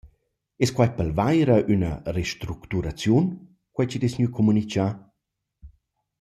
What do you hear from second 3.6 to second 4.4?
quai chi’d es gnü